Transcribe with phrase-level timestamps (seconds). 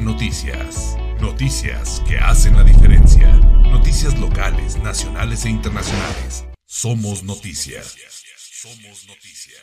[0.00, 0.96] Noticias.
[1.20, 3.30] Noticias que hacen la diferencia.
[3.70, 6.46] Noticias locales, nacionales e internacionales.
[6.64, 7.96] Somos noticias.
[8.38, 9.60] Somos noticias.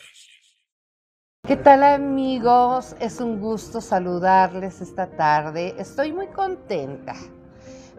[1.44, 2.94] ¿Qué tal amigos?
[3.00, 5.74] Es un gusto saludarles esta tarde.
[5.78, 7.16] Estoy muy contenta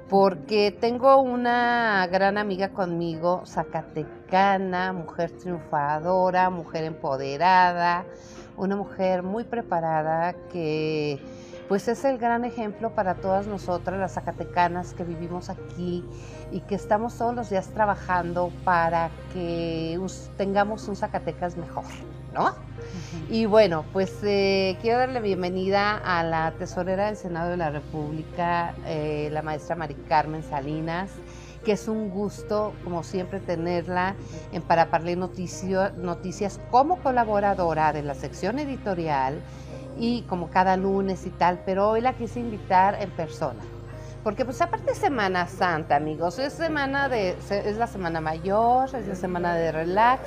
[0.10, 8.06] porque tengo una gran amiga conmigo, zacatecana, mujer triunfadora, mujer empoderada,
[8.56, 11.20] una mujer muy preparada que
[11.72, 16.04] pues es el gran ejemplo para todas nosotras, las zacatecanas que vivimos aquí
[16.52, 19.98] y que estamos todos los días trabajando para que
[20.36, 21.86] tengamos un Zacatecas mejor,
[22.34, 22.56] ¿no?
[23.30, 28.76] Y bueno, pues eh, quiero darle bienvenida a la tesorera del Senado de la República,
[28.86, 31.10] eh, la maestra Mari Carmen Salinas
[31.64, 34.16] que es un gusto, como siempre, tenerla
[34.52, 39.42] en Para Noticias como colaboradora de la sección editorial
[40.02, 43.62] y como cada lunes y tal, pero hoy la quise invitar en persona.
[44.24, 49.08] Porque pues aparte es Semana Santa, amigos, es semana de es la semana mayor, es
[49.08, 50.22] la semana de relax.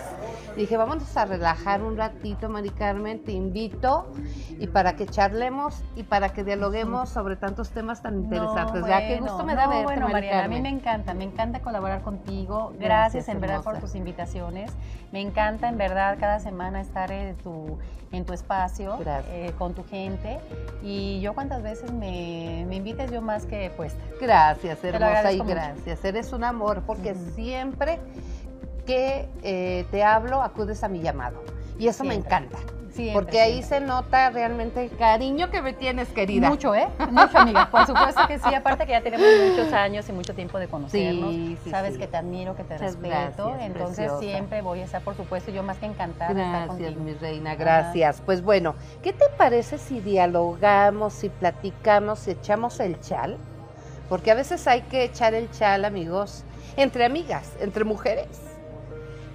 [0.56, 4.12] Dije, vamos a relajar un ratito, Mari Carmen, te invito
[4.58, 8.84] y para que charlemos y para que dialoguemos sobre tantos temas tan interesantes.
[8.86, 12.02] ya qué gusto me da verte, bueno, Mariana, a mí me encanta, me encanta colaborar
[12.02, 12.72] contigo.
[12.78, 14.72] Gracias, en verdad por tus invitaciones.
[15.12, 17.78] Me encanta en verdad cada semana estar en tu
[18.14, 20.38] en tu espacio, eh, con tu gente.
[20.82, 23.70] Y yo cuántas veces me, me invites yo más que
[24.20, 26.04] Gracias, hermosa, y gracias.
[26.04, 27.98] Eres un amor, porque siempre
[28.86, 31.42] que eh, te hablo, acudes a mi llamado.
[31.78, 32.58] Y eso me encanta
[33.12, 36.48] porque ahí se nota realmente el cariño que me tienes, querida.
[36.48, 36.88] Mucho, ¿eh?
[37.10, 37.68] Mucho, amiga.
[37.70, 41.30] Por supuesto que sí, aparte que ya tenemos muchos años y mucho tiempo de conocernos.
[41.32, 43.54] Sí, sabes que te admiro, que te respeto.
[43.60, 47.00] entonces siempre voy a estar, por supuesto, yo más que encantada gracias, de estar contigo.
[47.00, 48.22] mi reina, gracias.
[48.24, 53.38] Pues bueno, ¿qué te parece si dialogamos, si platicamos, si echamos el chal?
[54.08, 56.44] Porque a veces hay que echar el chal, amigos,
[56.76, 58.28] entre amigas, entre mujeres.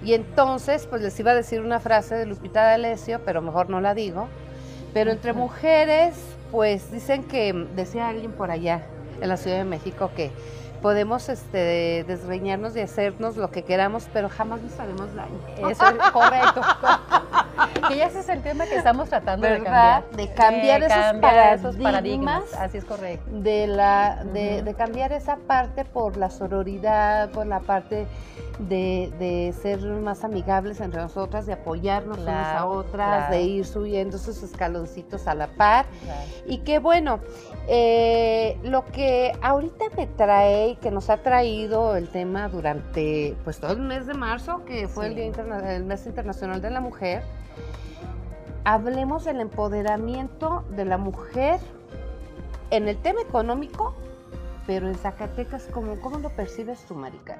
[0.02, 3.80] Y entonces, pues les iba a decir una frase de Lupita D'Alessio, pero mejor no
[3.80, 4.28] la digo.
[4.94, 6.14] Pero entre mujeres,
[6.50, 8.82] pues dicen que, decía alguien por allá,
[9.20, 10.30] en la Ciudad de México, que
[10.80, 15.38] podemos este, desgreñarnos y hacernos lo que queramos, pero jamás nos haremos daño.
[15.68, 16.62] Eso es correcto.
[17.90, 20.10] Que ya ese es el tema que estamos tratando de cambiar.
[20.10, 23.28] De cambiar, esos, paradigmas, Así es correcto.
[23.30, 28.06] De, la, de, de cambiar esa parte por la sororidad, por la parte
[28.68, 34.42] de, ser más amigables entre nosotras, de apoyarnos unas a otras, de ir subiendo esos
[34.42, 35.86] escaloncitos a la par.
[36.46, 37.20] Y que bueno,
[37.68, 43.72] eh, lo que ahorita me trae, que nos ha traído el tema durante pues todo
[43.72, 45.30] el mes de marzo, que fue el, Día
[45.68, 47.22] el mes internacional de la mujer,
[48.64, 51.60] hablemos del empoderamiento de la mujer
[52.70, 53.94] en el tema económico
[54.66, 57.38] pero en Zacatecas, ¿cómo, cómo lo percibes tú, Marica?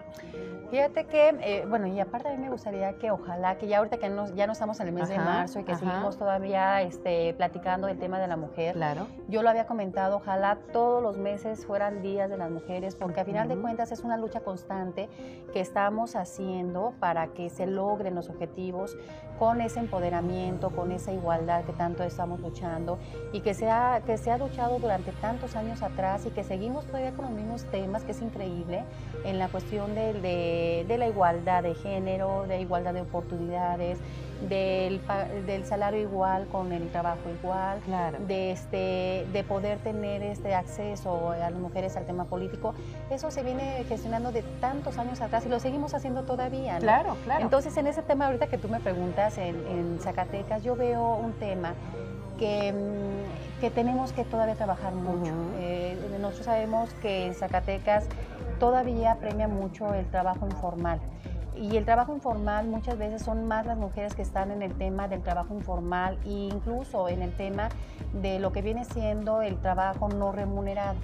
[0.71, 3.99] Fíjate que, eh, bueno, y aparte a mí me gustaría que ojalá, que ya ahorita
[3.99, 7.89] que ya no estamos en el mes de marzo y que seguimos todavía este, platicando
[7.89, 9.09] del tema de la mujer, claro.
[9.29, 13.25] yo lo había comentado, ojalá todos los meses fueran días de las mujeres, porque a
[13.25, 15.09] final de cuentas es una lucha constante
[15.53, 18.97] que estamos haciendo para que se logren los objetivos
[19.41, 22.99] con ese empoderamiento, con esa igualdad que tanto estamos luchando
[23.33, 26.85] y que se ha, que se ha luchado durante tantos años atrás y que seguimos
[26.85, 28.85] todavía los mismos temas, que es increíble,
[29.25, 33.99] en la cuestión de, de, la igualdad de género, de igualdad de oportunidades,
[34.49, 35.01] del,
[35.47, 37.81] del, salario igual con el trabajo igual,
[38.27, 42.75] de, este, de poder tener este acceso a las mujeres al tema político.
[43.11, 46.79] Eso se viene gestionando de tantos años atrás y lo seguimos haciendo todavía.
[46.79, 47.43] Claro, claro.
[47.43, 51.33] Entonces, en ese tema ahorita que tú me preguntas en, en Zacatecas, yo veo un
[51.35, 51.75] tema
[52.41, 55.33] que, mm, que tenemos que todavía trabajar mucho.
[55.59, 58.07] Eh, nosotros sabemos que en Zacatecas
[58.59, 60.99] todavía premia mucho el trabajo informal.
[61.55, 65.09] Y el trabajo informal muchas veces son más las mujeres que están en el tema
[65.09, 67.69] del trabajo informal e incluso en el tema
[68.15, 70.97] de lo que viene siendo el trabajo no remunerado.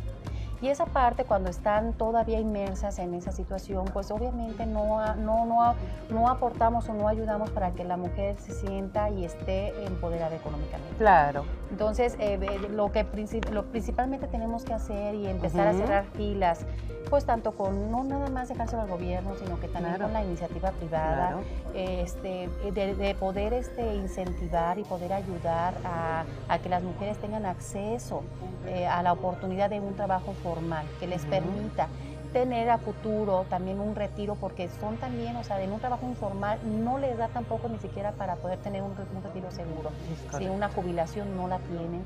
[0.62, 5.74] Y esa parte, cuando están todavía inmersas en esa situación, pues obviamente no, no, no,
[6.10, 10.94] no aportamos o no ayudamos para que la mujer se sienta y esté empoderada económicamente.
[10.96, 11.44] Claro.
[11.70, 12.38] Entonces, eh,
[12.70, 13.04] lo que
[13.52, 16.64] lo principalmente tenemos que hacer y empezar a cerrar filas,
[17.10, 20.70] pues tanto con no nada más dejárselo al gobierno, sino que también con la iniciativa
[20.72, 21.36] privada,
[21.74, 28.22] este, de, poder este, incentivar y poder ayudar a, a que las mujeres tengan acceso
[28.66, 31.88] eh, a la oportunidad de un trabajo formal, que les permita
[32.32, 36.58] tener a futuro también un retiro, porque son también, o sea, en un trabajo informal
[36.64, 38.94] no les da tampoco ni siquiera para poder tener un,
[39.24, 39.90] retiro seguro.
[40.36, 42.04] Si una jubilación no la tienen.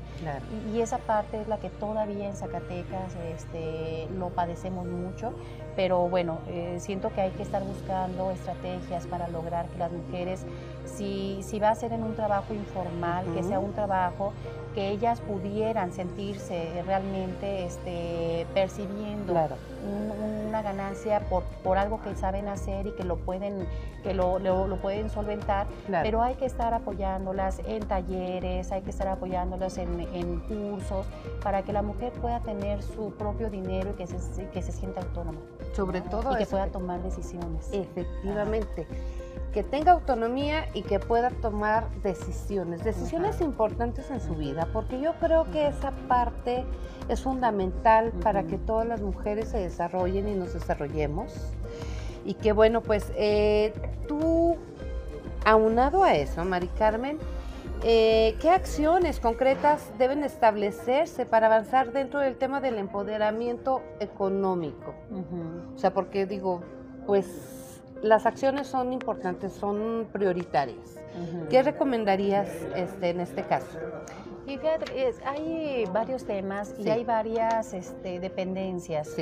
[0.73, 5.33] Y, esa parte es la que todavía en Zacatecas este, lo padecemos mucho,
[5.75, 10.45] pero bueno, eh, siento que hay que estar buscando estrategias para lograr que las mujeres,
[10.85, 14.33] si, si va a ser en un trabajo informal, que sea un trabajo
[14.73, 19.35] que ellas pudieran sentirse realmente este, percibiendo
[20.47, 23.67] una ganancia por, por algo que saben hacer y que lo pueden,
[24.03, 25.67] que lo, lo, pueden solventar,
[26.03, 31.05] pero hay que estar apoyándolas en talleres, hay que estar apoyándolas en, en, cursos
[31.43, 35.01] para que la mujer pueda tener su propio dinero y que se, que se sienta
[35.01, 35.39] autónoma.
[35.73, 37.69] Sobre todo y que pueda tomar decisiones.
[37.71, 38.87] Efectivamente
[39.51, 45.13] que tenga autonomía y que pueda tomar decisiones, decisiones importantes en su vida, porque yo
[45.19, 46.63] creo que esa parte
[47.09, 51.33] es fundamental para que todas las mujeres se desarrollen y nos desarrollemos.
[52.23, 53.73] Y que bueno, pues eh,
[54.07, 54.57] tú,
[55.43, 57.17] aunado a eso, Mari Carmen,
[57.83, 64.93] eh, ¿qué acciones concretas deben establecerse para avanzar dentro del tema del empoderamiento económico?
[65.75, 66.61] O sea, porque digo,
[67.07, 67.60] pues
[68.01, 70.97] las acciones son importantes, son prioritarias.
[71.49, 73.77] ¿Qué recomendarías este, en este caso?
[75.25, 79.15] hay varios temas y hay varias este, dependencias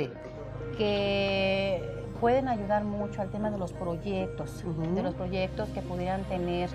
[0.76, 1.80] que
[2.20, 6.68] pueden ayudar mucho al tema de los proyectos, de los proyectos que pudieran tener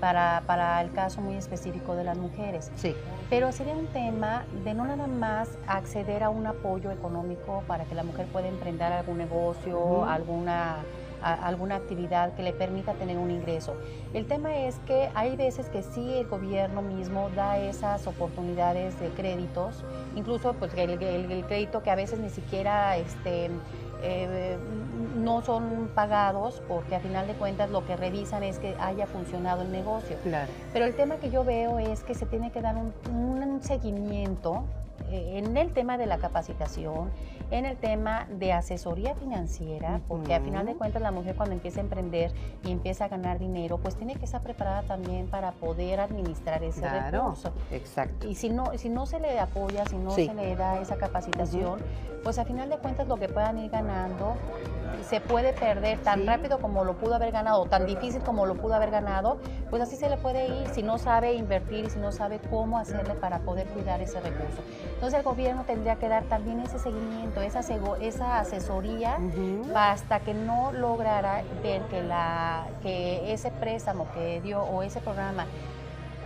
[0.00, 2.70] para, para, el caso muy específico de las mujeres.
[2.76, 2.94] Sí.
[3.28, 7.96] Pero sería un tema de no nada más acceder a un apoyo económico para que
[7.96, 10.84] la mujer pueda emprender algún negocio, alguna
[11.22, 13.74] alguna actividad que le permita tener un ingreso.
[14.14, 19.08] El tema es que hay veces que sí el gobierno mismo da esas oportunidades de
[19.10, 19.84] créditos,
[20.16, 20.98] incluso pues el,
[21.46, 23.50] crédito que a veces ni siquiera este,
[24.02, 24.56] eh,
[25.16, 29.62] no son pagados porque a final de cuentas lo que revisan es que haya funcionado
[29.62, 30.16] el negocio.
[30.22, 30.50] Claro.
[30.72, 34.64] Pero el tema que yo veo es que se tiene que dar un, un seguimiento
[35.10, 37.10] en el tema de la capacitación,
[37.50, 41.80] en el tema de asesoría financiera, porque a final de cuentas la mujer cuando empieza
[41.80, 42.32] a emprender
[42.64, 46.86] y empieza a ganar dinero, pues tiene que estar preparada también para poder administrar ese
[46.88, 47.52] recurso.
[47.70, 48.28] Exacto.
[48.28, 51.80] Y si no, si no se le apoya, si no se le da esa capacitación,
[52.22, 54.34] pues a final de cuentas lo que puedan ir ganando
[55.08, 58.74] se puede perder tan rápido como lo pudo haber ganado, tan difícil como lo pudo
[58.74, 59.38] haber ganado,
[59.70, 62.78] pues así se le puede ir si no sabe invertir y si no sabe cómo
[62.78, 64.62] hacerle para poder cuidar ese recurso.
[64.94, 67.60] Entonces el gobierno tendría que dar también ese seguimiento, esa,
[68.00, 69.18] esa asesoría,
[69.74, 75.46] hasta que no lograra ver que, la, que ese préstamo que dio o ese programa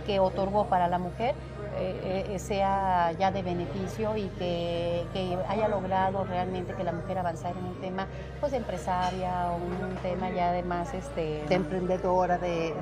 [0.05, 1.35] que otorgó para la mujer
[1.75, 5.05] eh, eh, sea ya de beneficio y que,
[5.47, 8.07] haya logrado realmente que la mujer avanzara en un tema
[8.39, 12.73] pues empresaria o un tema ya de más este de emprendedora de,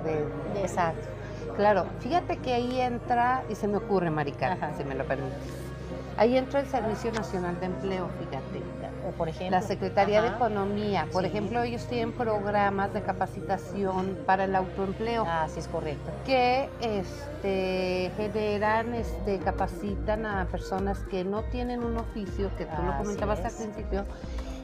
[0.62, 1.08] exacto.
[1.56, 5.71] Claro fíjate que ahí entra y se me ocurre Marica si me lo permites
[6.18, 8.62] ahí entra el Servicio Nacional de Empleo fíjate
[9.18, 9.58] por ejemplo.
[9.58, 15.26] La Secretaría de Economía, por ejemplo, ellos tienen programas de capacitación para el autoempleo.
[15.28, 16.12] Ah, sí es correcto.
[16.26, 22.98] Que este, generan, este, capacitan a personas que no tienen un oficio, que tú lo
[22.98, 24.06] comentabas al principio,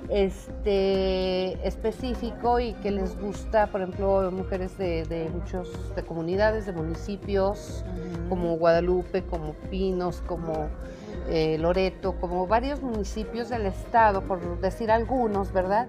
[0.10, 6.72] este específico y que les gusta, por ejemplo, mujeres de, de muchos de comunidades, de
[6.72, 7.84] municipios,
[8.30, 10.70] como Guadalupe, como Pinos, como
[11.30, 15.88] eh, Loreto, como varios municipios del estado, por decir algunos, ¿verdad?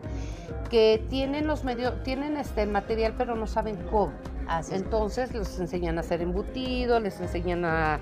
[0.70, 4.12] Que tienen los medios, tienen este material, pero no saben cómo.
[4.70, 8.00] Entonces les enseñan a hacer embutido, les enseñan a,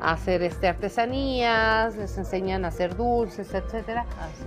[0.00, 4.04] hacer este, artesanías, les enseñan a hacer dulces, etcétera.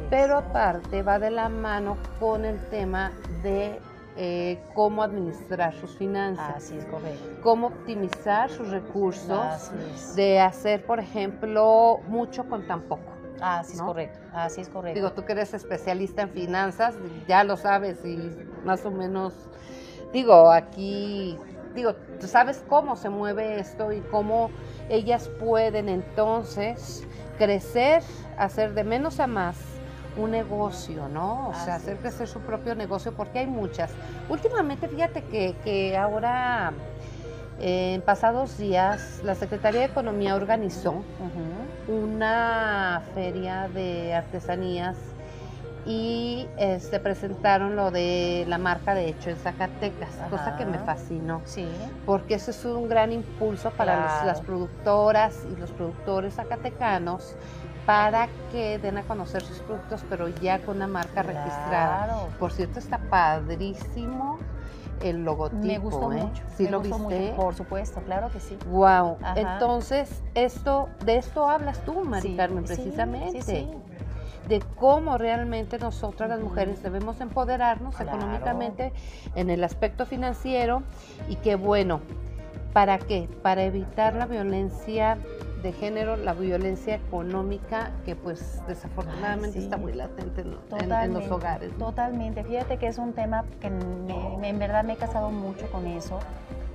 [0.10, 3.12] Pero aparte va de la mano con el tema
[3.42, 3.80] de
[4.18, 7.40] eh, cómo administrar sus finanzas, Así es correcto.
[7.42, 9.72] cómo optimizar sus recursos,
[10.16, 13.14] de hacer, por ejemplo, mucho con tan poco.
[13.40, 14.96] Así es correcto, así es correcto.
[14.96, 16.96] Digo, tú que eres especialista en finanzas,
[17.28, 18.18] ya lo sabes y
[18.66, 19.34] más o menos,
[20.12, 21.38] digo, aquí,
[21.76, 24.50] digo, tú sabes cómo se mueve esto y cómo
[24.90, 27.08] ellas pueden entonces
[27.38, 28.02] crecer,
[28.40, 29.77] hacer de menos a más
[30.18, 31.50] un negocio, ¿no?
[31.50, 33.92] O sea, hacer crecer su propio negocio, porque hay muchas.
[34.30, 36.74] Últimamente, fíjate que, que ahora,
[37.60, 41.04] en pasados días, la Secretaría de Economía organizó
[41.88, 44.98] una feria de artesanías
[45.88, 50.80] y se este, presentaron lo de la marca de hecho en Zacatecas, cosa que me
[50.80, 51.42] fascinó.
[51.46, 51.66] Sí.
[52.06, 57.36] Porque eso es un gran impulso para las productoras y los productores zacatecanos
[57.88, 62.04] para que den a conocer sus productos, pero ya con una marca registrada.
[62.04, 62.28] Claro.
[62.38, 64.40] Por cierto, está padrísimo
[65.02, 65.64] el logotipo.
[65.64, 66.18] Me gustó ¿eh?
[66.18, 66.44] mucho.
[66.58, 67.20] ¿Sí me lo gustó viste?
[67.30, 68.58] mucho, por supuesto, claro que sí.
[68.70, 69.18] Wow.
[69.22, 69.36] Ajá.
[69.40, 73.42] Entonces, esto, de esto hablas tú, Mari Sí, Carmen, precisamente.
[73.42, 73.70] Sí, sí.
[74.50, 78.18] De cómo realmente nosotras las mujeres debemos empoderarnos Claro.
[78.18, 78.92] económicamente
[79.36, 80.84] en el aspecto financiero
[81.30, 82.02] y que bueno,
[82.74, 83.30] ¿para qué?
[83.42, 85.18] Para evitar la violencia
[85.62, 89.64] de género, la violencia económica que pues desafortunadamente Ay, sí.
[89.64, 91.72] está muy latente en, en- en Totalmente, los hogares.
[91.78, 91.86] ¿no?
[91.88, 92.44] Totalmente.
[92.44, 95.88] Fíjate que es un tema que me- me- en verdad me he casado mucho con
[95.88, 96.20] eso,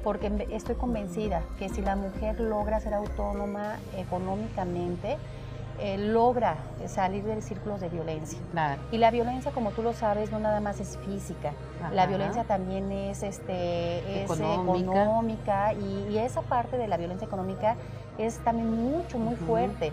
[0.03, 5.17] porque estoy convencida que si la mujer logra ser autónoma económicamente,
[5.81, 8.39] eh, logra salir del círculo de violencia.
[8.53, 8.81] Claro.
[8.93, 11.53] Y la violencia, como tú lo sabes, no nada más es física.
[11.93, 15.03] La violencia también es, este, es Económica.
[15.03, 17.77] económica y, y esa parte de la violencia económica
[18.19, 19.93] es también mucho, muy fuerte.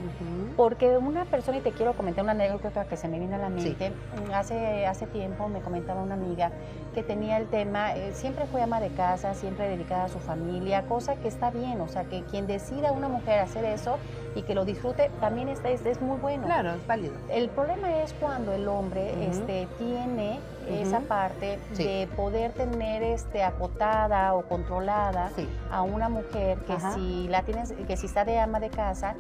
[0.56, 3.50] Porque una persona, y te quiero comentar una anécdota que se me viene a la
[3.50, 3.92] mente,
[4.34, 6.52] hace, hace tiempo me comentaba una amiga
[6.94, 10.84] que tenía el tema, eh, siempre fue ama de casa, siempre dedicada a su familia,
[10.84, 13.98] cosa que está bien, o sea, que quien decida una mujer hacer eso
[14.36, 16.46] y que lo disfrute, también está, es, es muy bueno.
[16.46, 17.14] Claro, es válido.
[17.30, 21.84] El problema es cuando el hombre este, tiene Esa parte Sí.
[21.84, 25.48] de poder tener este, acotada o controlada Sí.
[25.72, 26.94] a una mujer que Ajá.
[26.94, 29.16] si la tienes, que si está de ama de casa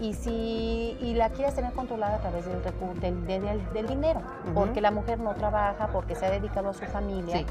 [0.00, 2.60] y si y la quieres tener controlada a través del
[3.00, 4.20] del, de- del- del dinero,
[4.54, 7.46] porque la mujer no trabaja, porque se ha dedicado a su familia Sí.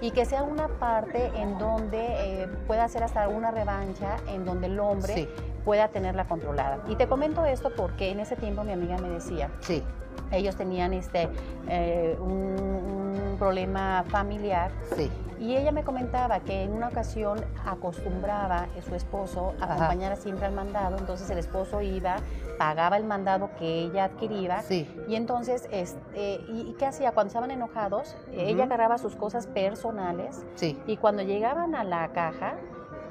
[0.00, 4.66] y que sea una parte en donde eh, pueda hacer hasta una revancha, en donde
[4.68, 5.28] el hombre Sí.
[5.64, 6.78] pueda tenerla controlada.
[6.88, 9.82] Y te comento esto porque en ese tiempo mi amiga me decía, Sí.
[10.30, 11.28] Ellos tenían este
[11.68, 15.10] eh, un, un problema familiar Sí.
[15.40, 19.74] y ella me comentaba que en una ocasión acostumbraba a su esposo a Ajá.
[19.74, 22.16] acompañar siempre al mandado, entonces el esposo iba,
[22.58, 24.88] pagaba el mandado que ella adquiría Sí.
[25.08, 27.12] y entonces, este, ¿y, y qué hacía?
[27.12, 30.80] Cuando estaban enojados, ella agarraba sus cosas personales Sí.
[30.86, 32.54] y cuando llegaban a la caja,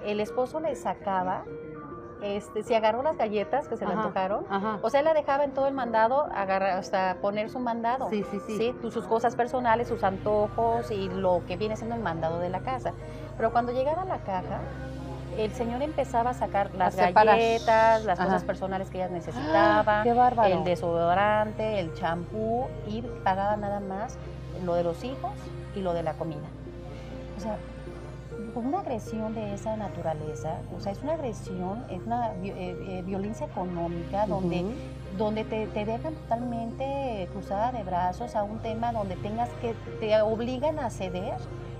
[0.05, 1.43] el esposo le sacaba,
[2.23, 4.01] este, se agarró las galletas que se le Ajá.
[4.03, 4.79] antojaron, Ajá.
[4.81, 8.09] o sea, él la dejaba en todo el mandado, agarra, hasta poner su mandado.
[8.09, 8.75] Sí, sí, sí.
[8.81, 12.61] tú- sus cosas personales, sus antojos y lo que viene siendo el mandado de la
[12.61, 12.93] casa.
[13.37, 14.61] Pero cuando llegaba a la caja,
[15.37, 17.35] el señor empezaba a sacar las separar.
[17.37, 18.25] galletas, las Ajá.
[18.29, 20.53] cosas personales que ellas necesitaban, ¡Qué bárbaro!
[20.53, 24.17] el desodorante, el champú y pagaba nada más
[24.63, 25.31] lo de los hijos
[25.75, 26.47] y lo de la comida.
[27.35, 27.57] O sea,
[28.53, 33.03] con una agresión de esa naturaleza, o sea, es una agresión, es una eh, eh,
[33.05, 34.65] violencia económica donde
[35.17, 40.19] donde te, te dejan totalmente cruzada de brazos a un tema donde tengas que, te
[40.21, 41.35] obligan a ceder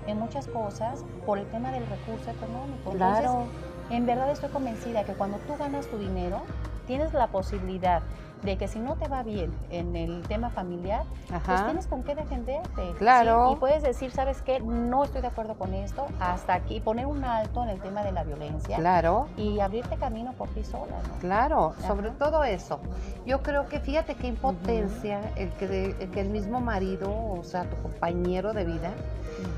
[0.06, 2.92] en muchas cosas por el tema del recurso económico.
[2.92, 3.30] Claro.
[3.30, 3.54] Entonces,
[3.90, 6.42] en verdad estoy convencida que cuando tú ganas tu dinero,
[6.86, 8.02] tienes la posibilidad
[8.44, 11.04] de que si no te va bien en el tema familiar,
[11.46, 12.92] pues tienes con qué defenderte.
[12.98, 13.48] Claro.
[13.48, 13.52] ¿sí?
[13.54, 14.60] Y puedes decir, ¿sabes qué?
[14.60, 18.12] No estoy de acuerdo con esto, hasta aquí, poner un alto en el tema de
[18.12, 19.28] la violencia Claro.
[19.36, 21.18] y abrirte camino por ti sola, ¿no?
[21.20, 22.80] Claro, sobre todo eso.
[23.26, 27.64] Yo creo que fíjate qué impotencia el, que el que el mismo marido, o sea,
[27.64, 28.90] tu compañero de vida,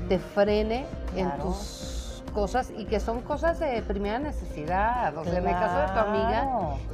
[0.07, 5.15] te frene en tus cosas y que son cosas de primera necesidad.
[5.17, 6.47] O sea, en el caso de tu amiga,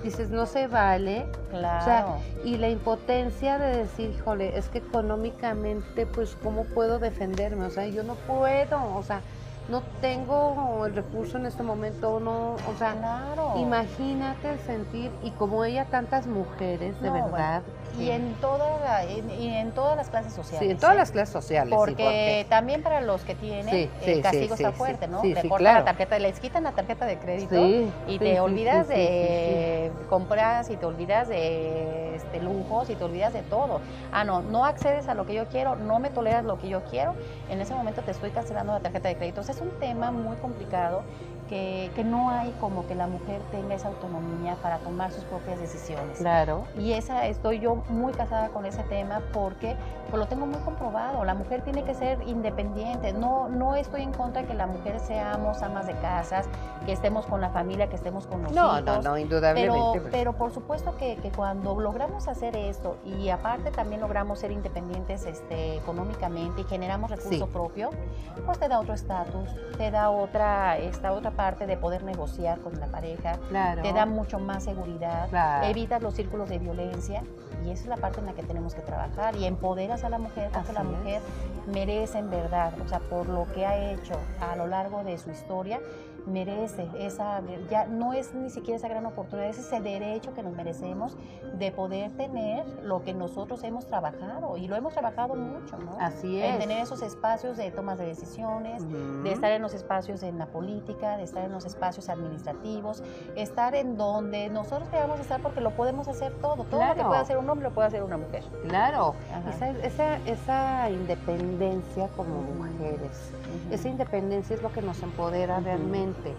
[0.04, 1.26] dices, no se vale.
[1.50, 1.82] Claro.
[1.82, 2.06] O sea,
[2.44, 7.66] y la impotencia de decir, híjole, es que económicamente, pues, ¿cómo puedo defenderme?
[7.66, 9.22] O sea, yo no puedo, o sea,
[9.70, 13.54] no tengo el recurso en este momento, no, o sea, claro.
[13.58, 17.62] Imagínate el sentir, y como ella, tantas mujeres, de No, bueno, verdad.
[18.00, 20.68] Y en, toda la- en, y en todas las clases sociales.
[20.68, 21.00] sí, en todas ¿eh?
[21.00, 21.74] las clases sociales.
[21.86, 25.22] sí, Porque también para los que tienen, Sí, el sí, castigo está fuerte, ¿no?
[25.22, 25.80] sí, Te sí, cortan claro.
[25.80, 30.78] la tarjeta, les quitan la tarjeta de crédito Sí, y te olvidas de compras y
[30.78, 33.82] te olvidas de este, lujos y te olvidas de todo.
[34.12, 36.82] Ah, no, no accedes a lo que yo quiero, no me toleras lo que yo
[36.90, 37.16] quiero,
[37.50, 39.42] en ese momento te estoy cancelando la tarjeta de crédito.
[39.42, 41.04] O sea, es un tema muy complicado
[41.54, 45.60] que, que no hay como que la mujer tenga esa autonomía para tomar sus propias
[45.60, 46.18] decisiones.
[46.18, 46.64] Claro.
[46.80, 49.76] Y esa estoy yo muy casada con ese tema porque
[50.10, 51.24] pues, lo tengo muy comprobado.
[51.26, 53.14] La mujer tiene que ser independiente.
[53.14, 56.48] No, no estoy en contra de que la mujer seamos amas de casas,
[56.88, 58.84] que estemos con la familia, que estemos con los No, hijos.
[58.86, 60.00] no, no, Pero, indudablemente.
[60.02, 60.12] pues.
[60.12, 65.28] pero por supuesto que, que cuando logramos hacer esto y aparte también logramos ser independientes
[65.28, 67.52] este, económicamente y generamos recurso Sí.
[67.54, 67.92] propio,
[68.44, 72.80] pues te da otro estatus, te da otra, esta otra parte de poder negociar con
[72.80, 73.82] la pareja, claro.
[73.82, 75.66] te da mucho más seguridad, Claro.
[75.68, 77.22] evitas los círculos de violencia
[77.66, 80.20] y esa es la parte en la que tenemos que trabajar y empoderas a la
[80.20, 80.98] mujer porque la Así es.
[80.98, 81.22] mujer
[81.68, 85.32] merece en verdad, o sea, por lo que ha hecho a lo largo de su
[85.32, 85.82] historia,
[86.26, 90.54] merece esa, ya no es ni siquiera esa gran oportunidad, es ese derecho que nos
[90.54, 91.18] merecemos
[91.58, 95.98] de poder tener lo que nosotros hemos trabajado y lo hemos trabajado mucho, ¿no?
[96.00, 96.60] Así En es.
[96.60, 98.84] tener esos espacios de tomas de decisiones,
[99.24, 103.04] de estar en los espacios en la política, de estar en los espacios administrativos,
[103.36, 107.20] estar en donde nosotros queramos estar porque lo podemos hacer todo, todo lo que puede
[107.20, 108.44] hacer un hombre lo puede hacer una mujer.
[108.68, 109.16] Claro,
[109.50, 113.32] esa, esa, esa independencia como mujeres,
[113.72, 116.34] esa independencia es lo que nos empodera realmente.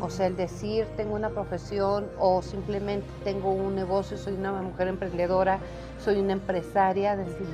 [0.00, 4.88] O sea, el decir tengo una profesión o simplemente tengo un negocio, soy una mujer
[4.88, 5.58] emprendedora,
[5.98, 7.46] soy una empresaria, decir,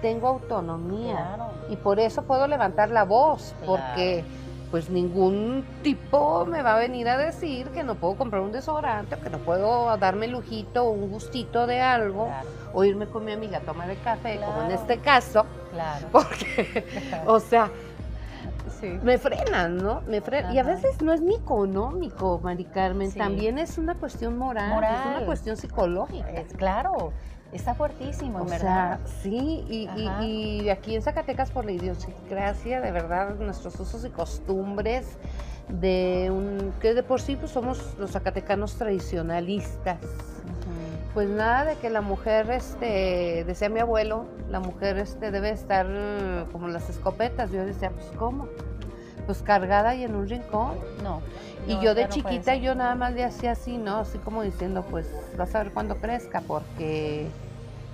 [0.00, 1.50] tengo autonomía Claro.
[1.68, 3.66] y por eso puedo levantar la voz, Claro.
[3.84, 4.24] porque
[4.70, 9.16] pues ningún tipo me va a venir a decir que no puedo comprar un desodorante
[9.16, 13.06] o que no puedo darme el lujito o un gustito de algo Claro, o irme
[13.06, 16.06] con mi amiga a tomar el café, como en este caso, claro.
[16.10, 16.86] porque,
[17.26, 17.70] o sea,
[18.82, 18.98] Sí.
[19.02, 20.00] me frenan, ¿no?
[20.02, 20.52] Me frenan.
[20.54, 23.18] Y a veces no es ni económico, Mari Carmen, Sí.
[23.18, 26.28] también es una cuestión moral, es una cuestión psicológica.
[26.32, 27.12] Es, claro,
[27.52, 28.98] está fuertísimo, en O verdad.
[28.98, 30.24] sea, sí, y, y- Ajá.
[30.24, 35.16] y aquí en Zacatecas por la idiosincrasia, de verdad, nuestros usos y costumbres,
[35.68, 39.98] de un que de por sí pues somos los zacatecanos tradicionalistas.
[41.14, 45.86] Pues nada de que la mujer, este, decía mi abuelo, la mujer este debe estar
[46.50, 47.52] como las escopetas.
[47.52, 48.48] Yo decía, pues ¿cómo?
[49.26, 50.78] Pues cargada y en un rincón.
[51.02, 51.20] No.
[51.66, 53.98] Y no, yo de chiquita yo nada más le hacía así, ¿no?
[53.98, 57.30] Así como diciendo, pues vas a ver cuando crezca, porque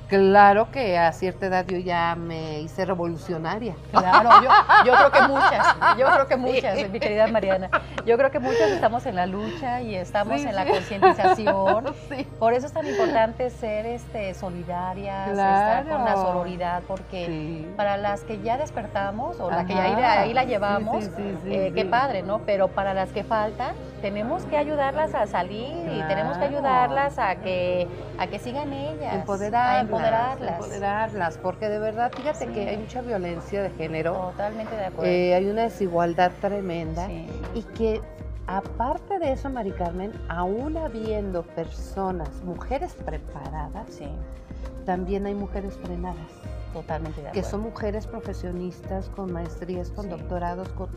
[0.08, 3.74] claro que a cierta edad yo ya me hice revolucionaria.
[3.92, 4.50] Claro, yo,
[4.86, 7.70] yo creo que muchas, yo creo que muchas, mi querida Mariana.
[8.06, 10.70] Yo creo que muchas estamos en la lucha y estamos Sí, en la sí.
[10.70, 11.84] concientización.
[12.38, 18.22] Por eso es tan importante ser este, solidarias, estar con la sororidad, porque para las
[18.22, 21.04] que ya despertamos o la que ya ahí, ahí la llevamos,
[21.46, 22.40] eh, qué padre, ¿no?
[22.40, 27.36] Pero para las que faltan, tenemos que ayudarlas a salir y tenemos que ayudarlas a
[27.36, 27.88] que,
[28.18, 30.50] a que sigan ellas, Empoderarlas, a empoderarlas.
[30.52, 32.52] empoderarlas, porque de verdad, fíjate Sí.
[32.52, 35.10] que hay mucha violencia de género, Totalmente de acuerdo.
[35.10, 37.26] eh, hay una desigualdad tremenda Sí.
[37.54, 38.00] y que
[38.46, 44.08] aparte de eso, Mari Carmen, aún habiendo personas, mujeres preparadas, Sí,
[44.86, 46.16] también hay mujeres frenadas.
[46.72, 47.48] totalmente de que acuerdo.
[47.50, 50.10] son mujeres profesionistas con maestrías, con Sí.
[50.10, 50.88] doctorados, con...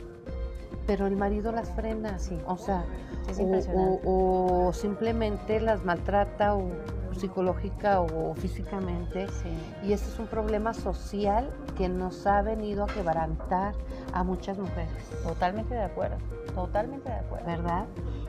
[0.88, 2.38] pero el marido las frena, Sí.
[2.46, 2.84] o sea,
[3.30, 4.02] Es o, impresionante.
[4.06, 6.70] o- o simplemente las maltrata o
[7.16, 9.28] psicológica o físicamente.
[9.28, 9.50] Sí.
[9.88, 13.76] Y este es un problema social que nos ha venido a quebrantar
[14.14, 14.90] a muchas mujeres,
[15.24, 16.18] Totalmente de acuerdo,
[16.56, 17.46] totalmente de acuerdo.
[17.46, 17.86] ¿verdad?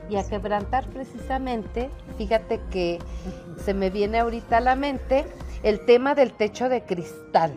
[0.09, 2.99] Y a quebrantar precisamente, fíjate que
[3.63, 5.25] se me viene ahorita a la mente
[5.63, 7.53] el tema del techo de cristal.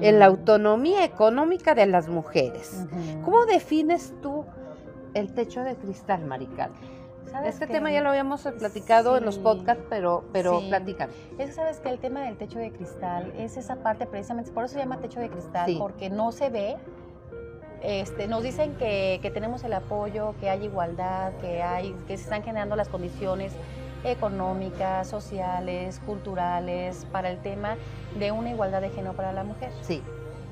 [0.00, 2.86] En la autonomía económica de las mujeres.
[3.24, 4.44] ¿Cómo defines tú
[5.14, 6.70] el techo de cristal, Marical?
[7.30, 10.68] ¿Sabes Este tema ya lo habíamos platicado en los podcasts, pero, pero Sí.
[10.68, 11.12] platícame.
[11.38, 14.64] Es que sabes que el tema del techo de cristal es esa parte precisamente, por
[14.64, 15.76] eso se llama techo de cristal, Sí.
[15.78, 16.76] porque no se ve.
[17.82, 22.24] Este, nos dicen que, que tenemos el apoyo, que hay igualdad, que hay, que se
[22.24, 23.52] están generando las condiciones
[24.04, 27.76] económicas, sociales, culturales para el tema
[28.14, 29.72] de una igualdad de género para la mujer.
[29.82, 30.02] Sí,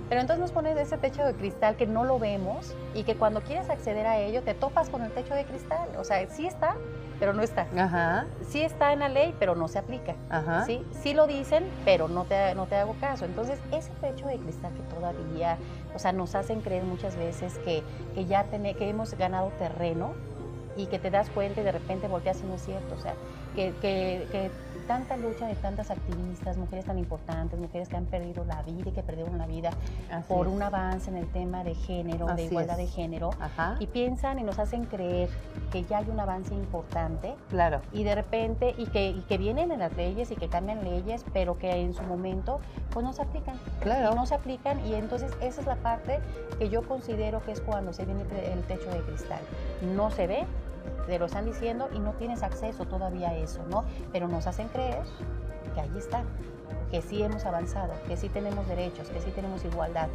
[0.09, 3.43] Pero entonces nos pones ese techo de cristal que no lo vemos y que cuando
[3.43, 5.91] quieres acceder a ello te topas con el techo de cristal.
[5.99, 6.75] O sea, sí está,
[7.19, 7.67] pero no está.
[7.77, 10.15] ajá, Sí está en la ley, pero no se aplica.
[10.31, 10.65] ajá.
[10.65, 10.83] ¿sí?
[10.93, 13.25] Sí lo dicen, pero no te, no te hago caso.
[13.27, 15.59] Entonces, ese techo de cristal que todavía,
[15.95, 17.83] o sea, nos hacen creer muchas veces que,
[18.15, 20.15] que ya tene- que hemos ganado terreno
[20.77, 22.95] y que te das cuenta y de repente volteas y no es cierto.
[22.95, 23.15] O sea,
[23.59, 24.51] que, que- que
[24.87, 28.93] tanta lucha de tantas activistas, mujeres tan importantes, mujeres que han perdido la vida y
[28.93, 29.71] que perdieron la vida
[30.11, 30.53] así por es.
[30.53, 32.87] un avance en el tema de género, Así de igualdad es.
[32.87, 33.31] de género.
[33.41, 35.29] Ajá, Y piensan y nos hacen creer
[35.73, 39.73] que ya hay un avance importante claro, y de repente, y que, y que vienen
[39.73, 42.61] en las leyes y que cambian leyes, pero que en su momento
[42.95, 43.59] pues no se aplican.
[43.81, 44.13] claro.
[44.13, 46.21] Y no se aplican y entonces esa es la parte
[46.61, 49.41] que yo considero que es cuando se viene el techo de cristal.
[49.97, 50.47] No se ve,
[51.09, 53.85] te lo están diciendo y no tienes acceso todavía a eso, ¿no?
[54.13, 55.01] Pero nos hacen creer
[55.75, 56.23] que ahí está,
[56.91, 60.09] que sí hemos avanzado, que sí tenemos derechos, que sí tenemos igualdad.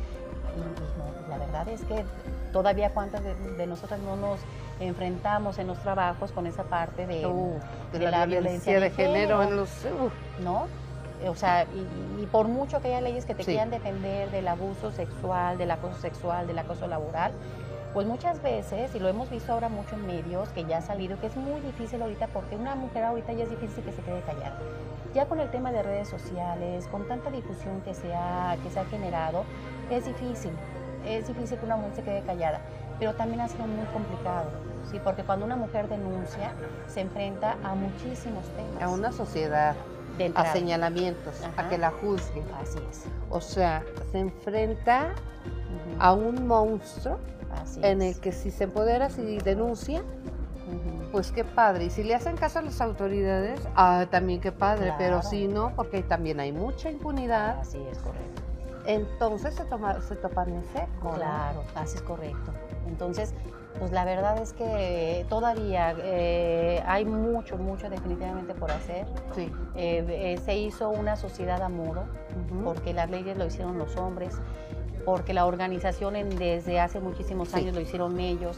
[0.55, 2.05] Y, y no, la verdad es que
[2.51, 4.39] todavía cuántas de, de nosotras no nos
[4.79, 7.59] enfrentamos en los trabajos con esa parte de, Uh,
[7.91, 9.41] de, de la, la violencia, de género.
[9.43, 9.69] en los...
[9.85, 10.67] uh, ¿no?
[11.27, 13.51] O sea, y, y por mucho que haya leyes que te Sí.
[13.51, 17.31] quieran defender del abuso sexual, del acoso sexual, del acoso laboral,
[17.93, 21.19] pues muchas veces, y lo hemos visto ahora mucho en medios, que ya ha salido,
[21.19, 24.21] que es muy difícil ahorita, porque una mujer ahorita ya es difícil que se quede
[24.21, 24.57] callada.
[25.13, 28.79] Ya con el tema de redes sociales, con tanta difusión que se ha, que se
[28.79, 29.45] ha generado,
[29.91, 30.51] es difícil,
[31.05, 32.61] es difícil que una mujer se quede callada,
[32.97, 34.49] pero también ha sido muy complicado.
[34.89, 36.51] Sí, porque cuando una mujer denuncia,
[36.87, 38.81] se enfrenta a muchísimos temas.
[38.81, 39.75] A una sociedad,
[40.35, 41.69] a señalamientos, a Ajá.
[41.69, 42.45] que la juzguen.
[42.59, 43.05] Así es.
[43.29, 45.13] O sea, se enfrenta
[45.45, 45.95] Ujú.
[45.99, 47.19] a un monstruo
[47.61, 48.15] Así en es.
[48.15, 51.11] el que si se empodera, si denuncia, Ujú.
[51.11, 51.85] pues qué padre.
[51.85, 54.93] Y si le hacen caso a las autoridades, ah, también qué padre.
[54.97, 55.29] Pero Claro.
[55.29, 58.41] si no, porque también hay mucha impunidad, Así es correcto.
[58.85, 60.87] entonces se, toma, se topan en seco.
[61.03, 61.11] ¿no?
[61.13, 62.51] Claro, así es correcto.
[62.87, 63.33] Entonces,
[63.79, 69.07] pues la verdad es que todavía eh, hay mucho, mucho definitivamente por hacer.
[69.35, 69.51] Sí.
[69.75, 72.03] Eh, eh, se hizo una sociedad a modo,
[72.51, 72.63] Ujú.
[72.65, 74.35] porque las leyes lo hicieron los hombres,
[75.05, 77.57] porque la organización en- desde hace muchísimos Sí.
[77.59, 78.57] años lo hicieron ellos,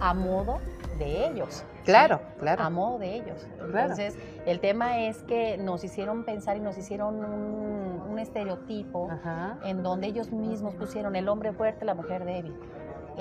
[0.00, 0.58] a modo
[0.98, 1.64] de ellos.
[1.84, 2.40] Claro, ¿sí?
[2.40, 2.62] claro.
[2.62, 3.46] A modo de ellos.
[3.60, 9.58] Entonces, el tema es que nos hicieron pensar y nos hicieron un, un estereotipo Ajá.
[9.64, 12.54] en donde ellos mismos pusieron el hombre fuerte, la mujer débil,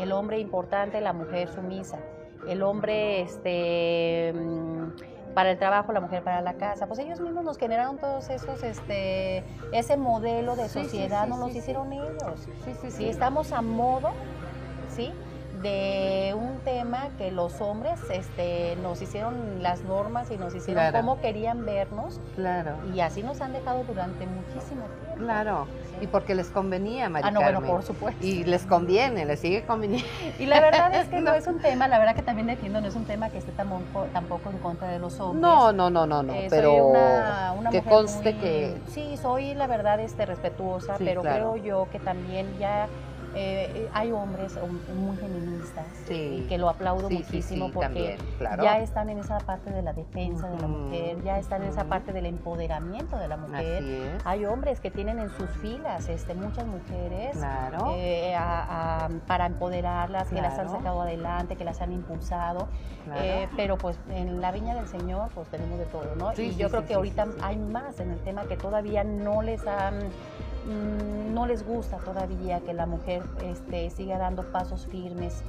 [0.01, 1.99] el hombre importante, la mujer sumisa,
[2.47, 6.87] el hombre este mm, para el trabajo, la mujer para la casa.
[6.87, 11.29] Pues ellos mismos nos generaron todos esos este ese modelo de Sí, sí, sociedad, sí,
[11.29, 12.47] nos los hicieron ellos.
[12.65, 14.11] Sí, sí, Sí, estamos a modo,
[14.89, 15.13] ¿sí?
[15.61, 20.97] De un tema que los hombres este, nos hicieron las normas y nos hicieron Claro.
[20.99, 25.17] cómo querían vernos Claro, y así nos han dejado durante muchísimo tiempo.
[25.17, 25.67] claro.
[25.91, 26.05] Sí.
[26.05, 28.25] Y porque les convenía, María Ah, no, bueno, por supuesto.
[28.25, 30.07] Y les conviene, les sigue conveniendo.
[30.39, 31.31] Y la verdad es que no.
[31.31, 31.33] No.
[31.33, 34.05] es un tema, la verdad que también defiendo, no es un tema que esté tampoco,
[34.13, 35.41] tampoco en contra de los hombres.
[35.41, 36.33] No, no, no, no, no.
[36.33, 40.25] Eh, soy pero una- una que mujer conste muy- que Sí, soy la verdad este,
[40.25, 41.53] respetuosa, Sí, pero claro.
[41.53, 42.87] creo yo que también ya
[43.41, 44.57] eh, hay hombres
[44.95, 46.41] muy feministas Sí.
[46.43, 48.63] y que lo aplaudo sí, muchísimo sí, porque también, claro.
[48.63, 51.85] ya están en esa parte de la defensa de la mujer, ya están en esa
[51.85, 54.17] parte del empoderamiento de la mujer.
[54.25, 57.93] Hay hombres que tienen en sus filas este, muchas mujeres Claro.
[57.95, 62.67] eh, a- a- para empoderarlas, que las han sacado adelante, que las han impulsado.
[63.15, 66.31] Eh, pero pues en la viña del Señor pues tenemos de todo, ¿no?
[66.39, 69.95] Y yo creo que ahorita hay más en el tema que todavía no les han
[70.67, 75.43] no les gusta todavía que la mujer este, siga dando pasos firmes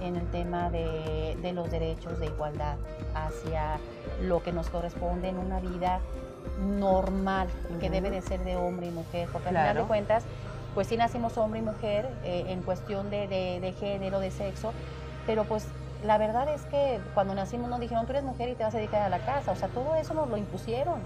[0.00, 2.76] en el tema de, de los derechos de igualdad
[3.14, 3.78] hacia
[4.22, 6.00] lo que nos corresponde en una vida
[6.78, 7.48] normal,
[7.80, 9.80] que debe de ser de hombre y mujer, porque al final Claro.
[9.82, 10.24] de cuentas,
[10.74, 14.72] pues sí nacimos hombre y mujer eh, en cuestión de, de- de género, de sexo,
[15.26, 15.66] pero pues
[16.04, 18.78] la verdad es que cuando nacimos nos dijeron, tú eres mujer y te vas a
[18.78, 21.00] dedicar a la casa, o sea, todo eso nos lo impusieron.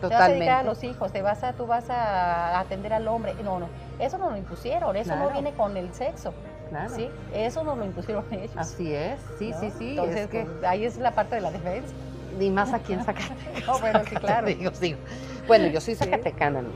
[0.00, 0.64] Te vas a dedicar a Totalmente.
[0.64, 3.34] los hijos, te vas a, tú vas a atender al hombre.
[3.42, 5.32] No, no, eso nos lo impusieron, eso no Claro.
[5.32, 6.34] viene con el sexo,
[6.68, 6.90] Claro.
[6.94, 7.08] ¿sí?
[7.32, 8.50] Eso nos lo impusieron ellos.
[8.56, 9.18] Así es.
[9.38, 9.60] Sí, ¿no?
[9.60, 9.90] sí, sí.
[9.90, 11.92] Entonces, es que pues, ahí es la parte de la defensa.
[12.38, 13.36] ni más aquí en Zacatecas.
[13.66, 14.46] No, bueno, sí, claro.
[14.46, 14.98] Digo, digo.
[15.46, 16.68] Bueno, yo soy zacatecana, ¿no?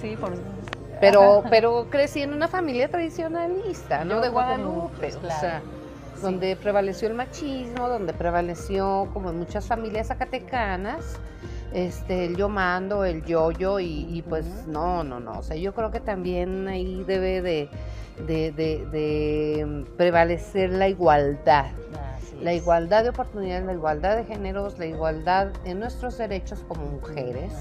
[0.00, 0.32] Sí, por
[1.00, 4.16] pero, pero crecí en una familia tradicionalista, ¿no?
[4.16, 5.40] Yo de Guadalupe, muchos, o claro.
[5.40, 5.62] sea,
[6.16, 6.20] Sí.
[6.22, 11.18] donde prevaleció el machismo, donde prevaleció, como en muchas familias zacatecanas,
[11.74, 15.38] este, el yo mando, el yo-yo, y, y pues no, no, no.
[15.38, 17.68] O sea, yo creo que también ahí debe de,
[18.26, 21.66] de, de- de, mm, prevalecer la igualdad.
[22.16, 22.62] Así La es.
[22.62, 27.52] igualdad de oportunidades, la igualdad de géneros, la igualdad en nuestros derechos como mujeres.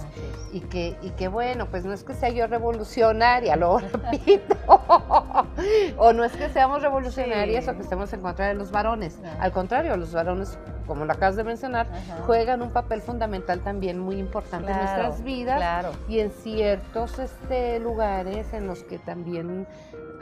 [0.52, 3.80] Y que, y que bueno, pues no es que sea yo revolucionaria, lo
[4.12, 4.56] repito,
[5.98, 7.70] o no es que seamos revolucionarias Sí.
[7.72, 9.18] o que estemos en contra de los varones.
[9.40, 12.22] Al contrario, los varones, como lo acabas de mencionar, Ajá.
[12.26, 15.92] juegan un papel fundamental también muy importante en nuestras vidas Claro.
[16.08, 19.66] y en ciertos este, lugares en los que también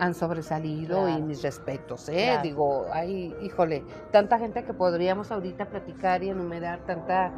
[0.01, 2.23] han sobresalido y mis respetos, ¿eh?
[2.25, 2.41] Claro.
[2.41, 7.31] Digo, hay, híjole, tanta gente que podríamos ahorita platicar y enumerar, tanta,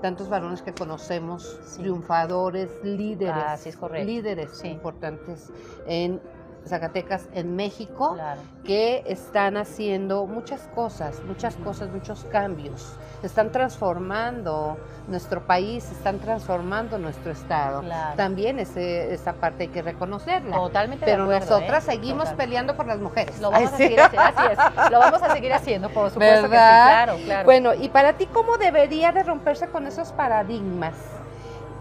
[0.00, 1.80] tantos varones que conocemos, Sí.
[1.82, 4.06] triunfadores, líderes, Ah, sí, es correcto.
[4.06, 4.68] líderes Sí.
[4.68, 5.50] importantes
[5.88, 6.20] en
[6.66, 8.40] Zacatecas, en México, Claro.
[8.64, 12.96] que están haciendo muchas cosas, muchas cosas, muchos cambios.
[13.22, 14.76] Están transformando
[15.08, 17.80] nuestro país, están transformando nuestro estado.
[17.82, 18.16] Claro.
[18.16, 20.56] También ese- esa parte hay que reconocerla.
[20.56, 21.92] Totalmente de Pero acuerdo, nosotras ¿eh?
[21.92, 23.40] seguimos peleando por las mujeres.
[23.40, 23.82] Lo vamos Ay, a sí.
[23.84, 24.90] seguir haciendo, así es.
[24.90, 26.86] Lo vamos a seguir haciendo, por supuesto que sí, ¿Verdad?
[27.04, 27.44] claro, claro.
[27.44, 30.94] Bueno, y para ti, ¿cómo debería de romperse con esos paradigmas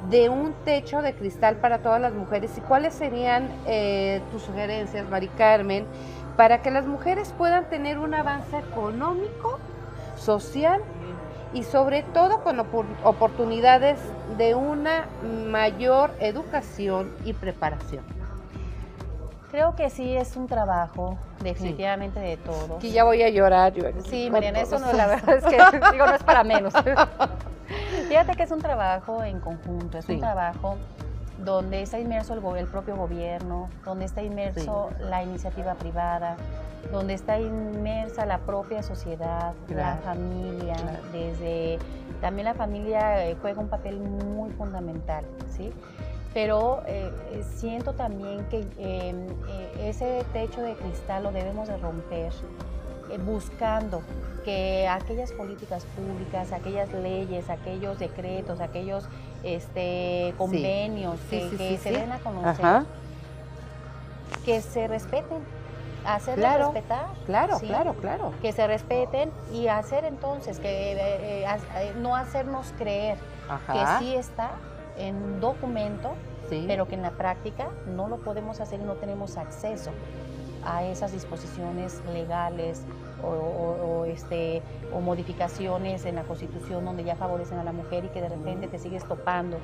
[0.09, 2.51] de un techo de cristal para todas las mujeres?
[2.57, 5.85] ¿Y cuáles serían eh, tus sugerencias, Mari Carmen,
[6.37, 9.59] para que las mujeres puedan tener un avance económico,
[10.15, 10.81] social
[11.53, 13.99] y sobre todo con opor- oportunidades
[14.37, 15.05] de una
[15.49, 18.03] mayor educación y preparación?
[19.51, 22.77] Creo que sí es un trabajo definitivamente de todos.
[22.77, 23.71] Aquí ya voy a llorar.
[23.73, 25.57] Yo Sí, Mariana, eso no, la verdad es que
[25.91, 26.73] digo, no es para menos.
[28.13, 30.13] Fíjate que es un trabajo en conjunto, es Sí.
[30.13, 30.77] un trabajo
[31.39, 36.35] donde está inmerso el, el propio gobierno, donde está inmerso la iniciativa privada,
[36.91, 40.75] donde está inmersa la propia sociedad, la familia,
[41.11, 41.79] desde
[42.21, 45.71] también la familia eh, juega un papel muy fundamental, ¿sí?
[46.35, 49.25] Pero eh, eh, siento también que em,
[49.79, 52.31] ese techo de cristal lo debemos de romper
[53.25, 54.03] buscando
[54.43, 59.05] que aquellas políticas públicas, aquellas leyes, aquellos decretos, aquellos
[59.43, 62.85] este, convenios que, se den a conocer,
[64.45, 65.39] que se respeten
[66.05, 67.07] hacer respetar.
[67.25, 68.33] Claro, claro, claro.
[68.41, 73.17] Que se respeten y hacer entonces, que eh, eh, no hacernos creer
[73.71, 74.51] que sí está
[74.97, 76.13] en documento,
[76.67, 79.91] pero que en la práctica no lo podemos hacer y no tenemos acceso
[80.65, 82.81] a esas disposiciones legales
[83.23, 84.61] o, este,
[84.93, 88.67] o modificaciones en la Constitución donde ya favorecen a la mujer y que de repente
[88.67, 89.57] te sigues topando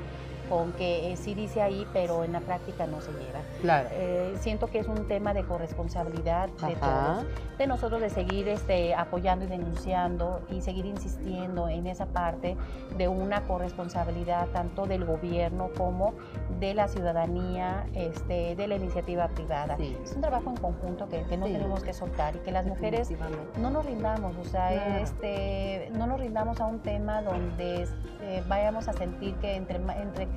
[0.49, 3.39] con que eh, sí dice ahí, pero en la práctica no se lleva.
[3.61, 3.89] Claro.
[3.91, 7.25] Eh, siento que es un tema de corresponsabilidad de todos,
[7.57, 12.57] de nosotros de seguir este, apoyando y denunciando y seguir insistiendo en esa parte
[12.97, 16.13] de una corresponsabilidad tanto del gobierno como
[16.59, 19.77] de la ciudadanía, este, de la iniciativa privada.
[20.03, 23.09] Es un trabajo en conjunto que, no tenemos que soltar y que las mujeres
[23.57, 27.87] no nos rindamos, o sea, este, no nos rindamos a un tema donde
[28.21, 30.27] eh, vayamos a sentir que entre, entre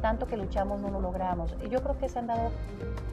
[0.00, 1.54] tanto que luchamos no lo logramos.
[1.70, 2.50] Yo creo que se han dado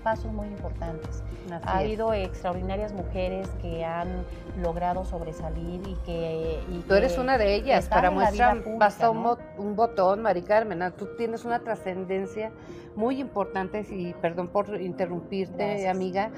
[0.04, 1.24] pasos muy importantes.
[1.52, 4.24] ha habido extraordinarias mujeres que han
[4.62, 6.60] logrado sobresalir y que...
[6.88, 11.46] Tú eres una de ellas, para muestra basta un, botón, Mari Carmen, ah, tú tienes
[11.46, 12.52] una trascendencia
[12.96, 16.32] muy importante, y perdón por interrumpirte, amiga,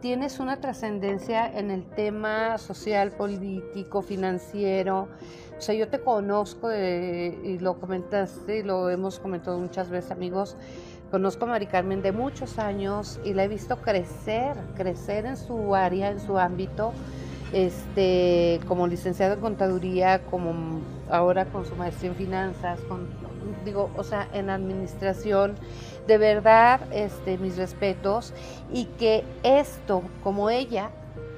[0.00, 5.08] tienes una trascendencia en el tema social, político, financiero.
[5.58, 10.56] O sea, yo te conozco y lo comentaste y lo hemos comentado muchas veces, amigos.
[11.10, 15.74] Conozco a Mari Carmen de muchos años y la he visto crecer, crecer en su
[15.74, 16.92] área, en su ámbito,
[17.52, 23.08] este, como licenciado en contaduría, como ahora con su maestría en finanzas, con,
[23.64, 25.56] digo, o sea, en administración
[26.06, 28.32] de verdad, este, mis respetos
[28.72, 30.90] y que esto, como ella,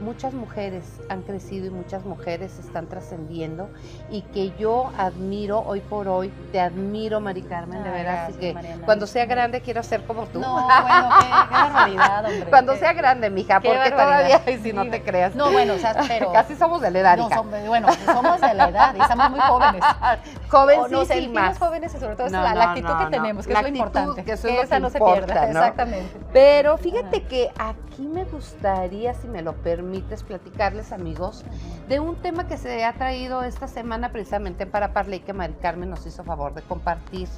[0.03, 3.71] muchas mujeres han crecido y muchas mujeres están trascendiendo
[4.11, 8.55] y que yo admiro hoy por hoy, te admiro Mari Carmen, de verdad, así que
[8.85, 10.41] cuando sea grande quiero ser como tú.
[10.41, 12.51] No, bueno, qué, barbaridad, hombre.
[12.51, 15.35] Cuando sea grande, mija, porque todavía, y si no te creas.
[15.35, 16.33] No, bueno, o sea, pero...
[16.43, 17.29] Casi somos de la edad, no,
[17.67, 19.83] bueno, somos de la edad y estamos muy jóvenes.
[20.49, 21.59] Jovencísimas.
[21.59, 24.25] Jóvenes y sobre todo es la, actitud que tenemos, que es lo importante.
[24.25, 26.21] Que, eso es esa no se pierda, exactamente.
[26.33, 31.44] Pero fíjate que aquí me gustaría, si me lo permite, permites platicarles, amigos,
[31.87, 35.90] de un tema que se ha traído esta semana precisamente para Parley que Mari Carmen
[35.90, 37.28] nos hizo favor de compartir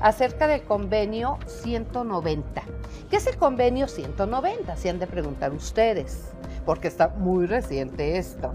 [0.00, 2.62] acerca del convenio 190.
[3.10, 4.76] ¿Qué es el convenio 190?
[4.76, 6.30] Si han de preguntar ustedes,
[6.64, 8.54] porque está muy reciente esto.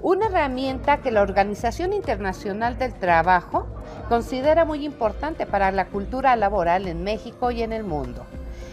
[0.00, 3.66] Una herramienta que la Organización Internacional del Trabajo
[4.08, 8.24] considera muy importante para la cultura laboral en México y en el mundo.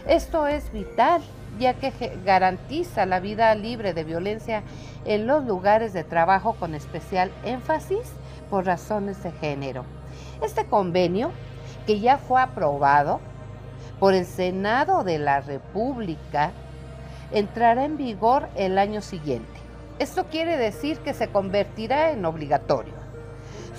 [0.08, 1.22] Esto es vital
[1.58, 1.92] ya que
[2.26, 4.64] garantiza la vida libre de violencia
[5.06, 8.14] en los lugares de trabajo con especial énfasis
[8.50, 9.84] por razones de género.
[10.42, 11.32] Este convenio,
[11.86, 13.20] que ya fue aprobado
[14.00, 16.52] por el Senado de la República,
[17.32, 19.60] entrará en vigor el año siguiente.
[20.00, 22.97] Esto quiere decir que se convertirá en obligatorio.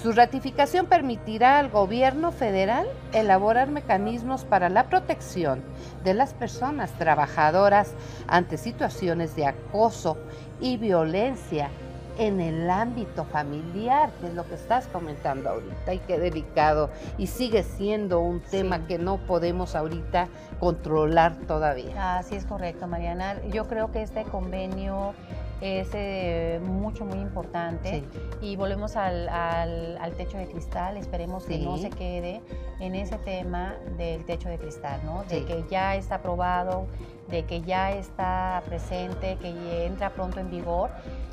[0.03, 5.61] Su ratificación permitirá al gobierno federal elaborar mecanismos para la protección
[6.05, 7.95] de las personas trabajadoras
[8.29, 10.17] ante situaciones de acoso
[10.61, 11.71] y violencia
[12.17, 17.29] en el ámbito familiar, que es lo que estás comentando ahorita, y qué delicado, y
[17.29, 22.19] sigue siendo un tema que no podemos ahorita controlar todavía.
[22.19, 23.37] Así es correcto, Mariana.
[23.53, 25.15] Yo creo que este convenio
[25.61, 28.05] es eh, mucho, muy importante.
[28.41, 32.41] Y volvemos al, al, techo de cristal, esperemos que no se quede
[32.81, 35.25] en ese tema del techo de cristal, ¿no?
[35.25, 36.87] De que ya está aprobado,
[37.29, 40.91] de que ya está presente, que entra pronto en vigor.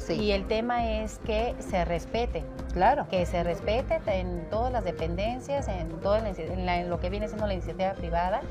[0.10, 2.44] Y el tema es que se respete.
[2.74, 3.08] Claro.
[3.10, 7.54] Que se respete en todas las dependencias, en todo en lo que viene siendo la
[7.54, 8.42] iniciativa privada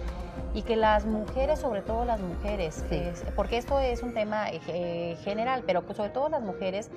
[0.55, 2.85] y que las mujeres, sobre todo las mujeres,
[3.35, 6.90] porque esto es un tema eh, general, pero sobre todo las mujeres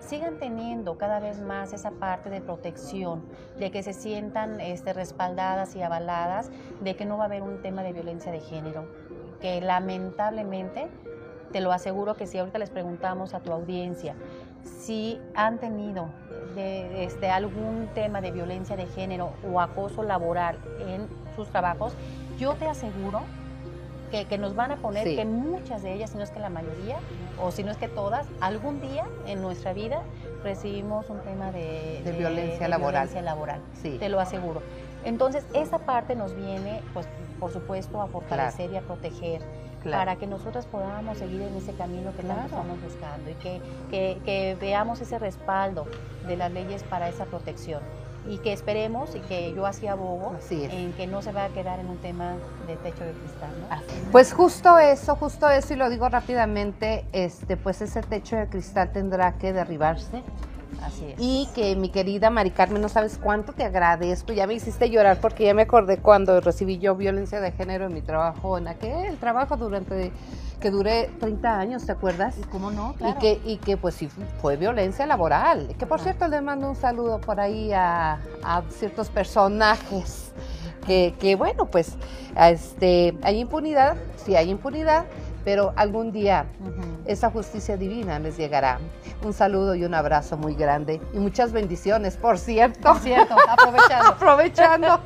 [0.00, 3.22] sigan teniendo cada vez más esa parte de protección,
[3.58, 7.60] de que se sientan este, respaldadas y avaladas, de que no va a haber un
[7.60, 8.86] tema de violencia de género,
[9.40, 10.88] que lamentablemente,
[11.52, 14.14] te lo aseguro que si ahorita les preguntamos a tu audiencia,
[14.64, 16.08] si han tenido
[16.54, 21.94] de, este, algún tema de violencia de género o acoso laboral en sus trabajos,
[22.36, 23.22] yo te aseguro
[24.10, 25.16] que, que nos van a poner Sí.
[25.16, 26.98] que muchas de ellas, si no es que la mayoría,
[27.38, 30.02] o si no es que todas, algún día en nuestra vida
[30.42, 33.02] recibimos un tema de, De violencia laboral.
[33.08, 33.96] violencia laboral, Sí.
[33.98, 34.62] te lo aseguro.
[35.04, 37.08] Entonces, esa parte nos viene, pues,
[37.40, 39.40] por supuesto, a fortalecer y a proteger
[39.80, 39.98] Claro.
[39.98, 42.42] para que nosotros podamos seguir en ese camino que Claro.
[42.44, 45.86] estamos buscando y que, que- que veamos ese respaldo
[46.22, 47.82] de las leyes para esa protección
[48.28, 51.48] y que esperemos y que yo así abogo Así en que no se va a
[51.48, 53.50] quedar en un tema de techo de cristal.
[53.60, 54.12] ¿no?
[54.12, 58.92] Pues justo eso, justo eso, y lo digo rápidamente, este, pues ese techo de cristal
[58.92, 60.22] tendrá que derribarse.
[60.82, 61.14] Así es.
[61.18, 64.32] Y que mi querida Mari Carmen, no sabes cuánto te agradezco.
[64.32, 67.94] Ya me hiciste llorar porque ya me acordé cuando recibí yo violencia de género en
[67.94, 70.10] mi trabajo, en aquel trabajo durante
[70.62, 72.38] que duré 30 años, ¿te acuerdas?
[72.38, 72.92] ¿Y cómo no?
[72.94, 73.18] Y Claro.
[73.18, 74.08] que, y que pues sí
[74.40, 75.74] fue violencia laboral.
[75.78, 80.32] Que por cierto le mando un saludo por ahí a, a ciertos personajes
[80.86, 81.96] que, que, bueno, pues
[82.40, 85.04] este, hay impunidad, sí hay impunidad,
[85.44, 86.46] pero algún día
[87.04, 88.78] esa justicia divina les llegará.
[89.24, 92.80] Un saludo y un abrazo muy grande y muchas bendiciones, por cierto.
[92.80, 94.08] Por cierto, aprovechando.
[94.08, 95.00] Aprovechando.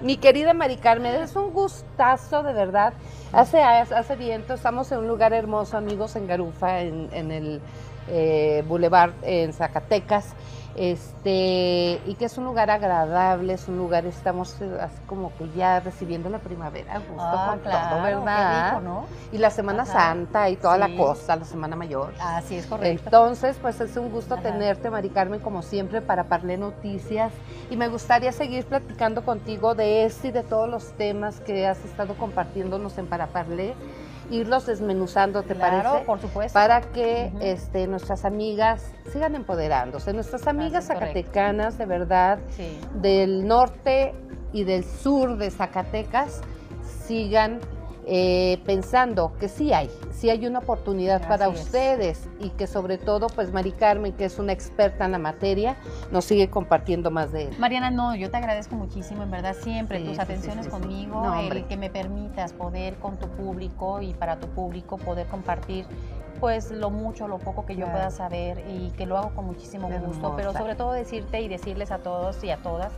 [0.00, 2.92] Mi querida Mari Carmen, es un gustazo, de verdad.
[3.32, 7.60] Hace, hace viento, estamos en un lugar hermoso, amigos, en Garufa, en, en el
[8.08, 10.34] eh, Boulevard en Zacatecas.
[10.74, 15.48] Este, y que es un lugar agradable, es un lugar, estamos eh, así como que
[15.56, 18.68] ya recibiendo la primavera, a gusto Ah, con claro, todo, ¿verdad?
[18.70, 19.04] rico, ¿no?
[19.32, 19.92] Y la Semana Ajá.
[19.92, 22.14] Santa y toda la cosa, la Semana Mayor.
[22.20, 23.02] Así es correcto.
[23.04, 24.42] Entonces, pues es un gusto Ajá.
[24.44, 27.32] tenerte, Mari Carmen, como siempre, para Parle Noticias.
[27.70, 31.84] Y me gustaría seguir platicando contigo de este y de todos los temas que has
[31.84, 33.74] estado compartiéndonos en Para Parle,
[34.32, 36.04] irlos desmenuzando, ¿te claro, parece?
[36.06, 36.54] por supuesto.
[36.54, 40.12] Para que este, nuestras amigas sigan empoderándose.
[40.12, 41.06] Nuestras amigas correcto.
[41.06, 42.78] zacatecanas, de verdad, Sí.
[42.94, 44.14] del norte
[44.52, 46.40] y del sur de Zacatecas
[46.82, 47.60] sigan
[48.04, 51.60] eh, pensando que sí hay, sí hay una oportunidad para es.
[51.60, 55.76] ustedes y que sobre todo, pues Mari Carmen, que es una experta en la materia,
[56.10, 57.56] nos sigue compartiendo más de él.
[57.58, 61.20] Mariana, no, yo te agradezco muchísimo, en verdad, siempre Sí, tus sí, atenciones sí, conmigo,
[61.22, 65.86] No, el que me permitas poder con tu público y para tu público poder compartir
[66.40, 67.92] pues lo mucho, lo poco que yo Claro.
[67.92, 71.92] pueda saber y que lo hago con muchísimo gusto, pero sobre todo decirte y decirles
[71.92, 72.92] a todos y a todas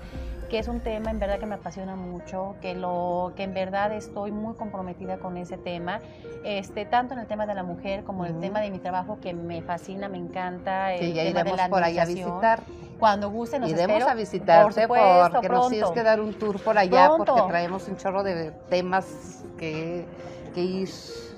[0.54, 3.92] que es un tema en verdad que me apasiona mucho, que lo que en verdad
[3.92, 5.98] estoy muy comprometida con ese tema,
[6.44, 9.18] este tanto en el tema de la mujer como en el tema de mi trabajo
[9.20, 12.06] que me fascina, me encanta, el Sí, ya tema de iremos la por allá a
[12.06, 12.60] visitar.
[13.00, 14.08] Cuando gusten nos Iremos espero.
[14.12, 15.94] a visitarte Por supuesto, porque nos tienes pronto.
[15.94, 17.34] que dar un tour por allá Pronto.
[17.34, 20.06] porque traemos un chorro de temas que,
[20.54, 20.88] que ir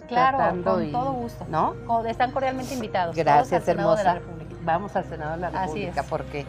[0.08, 1.46] Claro, tratando con y- todo gusto.
[1.48, 1.74] ¿No?
[2.06, 3.16] Están cordialmente invitados.
[3.16, 4.20] Gracias, hermosa.
[4.62, 6.06] Vamos al Senado de la Así República es.
[6.06, 6.46] porque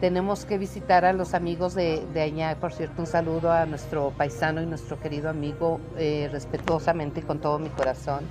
[0.00, 2.56] tenemos que visitar a los amigos de, de allá.
[2.60, 7.38] Por cierto, un saludo a nuestro paisano y nuestro querido amigo, eh, respetuosamente y con
[7.40, 8.24] todo mi corazón,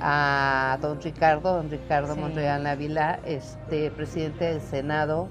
[0.00, 2.20] a don Ricardo, don Ricardo Sí.
[2.20, 5.28] Monreal Ávila, este, presidente del Senado.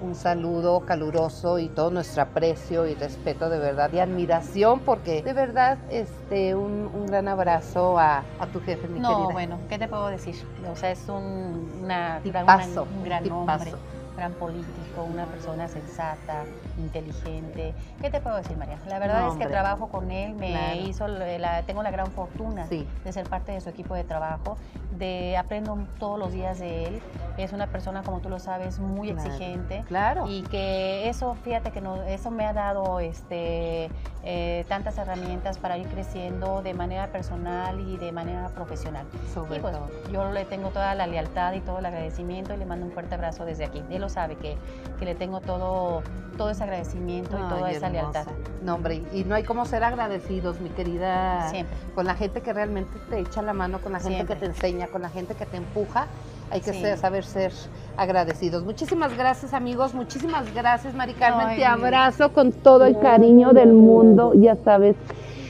[0.00, 5.32] Un saludo caluroso y todo nuestro aprecio y respeto de verdad y admiración porque de
[5.32, 9.32] verdad este un, un gran abrazo a, a tu jefe, mi No, querida.
[9.32, 10.36] bueno, ¿qué te puedo decir?
[10.70, 13.42] O sea, es un, una, Tipazo, una- un gran tipazo.
[13.54, 13.72] hombre,
[14.18, 16.44] gran político, una persona sensata,
[16.76, 17.72] inteligente.
[18.00, 18.76] ¿Qué te puedo decir, María?
[18.86, 20.80] La verdad No, es que trabajo con él, me Claro.
[20.80, 22.86] hizo la, tengo la gran fortuna Sí.
[23.04, 24.58] de ser parte de su equipo de trabajo,
[24.98, 27.00] de aprendo todos los días de él.
[27.36, 29.28] Es una persona, como tú lo sabes, muy Claro.
[29.28, 29.84] exigente.
[29.86, 30.24] Claro.
[30.28, 33.90] Y que eso, fíjate que no, eso me ha dado este,
[34.24, 39.06] eh, tantas herramientas para ir creciendo de manera personal y de manera profesional.
[39.32, 39.88] sobre Y pues todo.
[40.12, 43.14] yo le tengo toda la lealtad y todo el agradecimiento y le mando un fuerte
[43.14, 43.82] abrazo desde aquí.
[43.90, 44.56] Él lo sabe que,
[44.98, 46.02] que le tengo todo,
[46.36, 47.90] todo ese agradecimiento y toda esa hermosa.
[47.90, 48.26] lealtad.
[48.62, 51.48] No, hombre, y no hay como ser agradecidos, mi querida.
[51.50, 51.76] Siempre.
[51.94, 54.34] Con la gente que realmente te echa la mano, con la gente Siempre.
[54.34, 56.06] que te enseña, con la gente que te empuja.
[56.50, 56.80] Hay que Sí.
[56.80, 57.52] ser- saber ser
[57.96, 58.64] agradecidos.
[58.64, 59.92] Muchísimas gracias, amigos.
[59.94, 61.46] Muchísimas gracias, Mari Carmen.
[61.48, 64.32] Ay, te abrazo con todo el cariño del mundo.
[64.34, 64.96] Ya sabes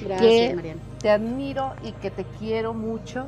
[0.05, 0.81] Gracias, que Mariana.
[1.01, 3.27] te admiro y que te quiero mucho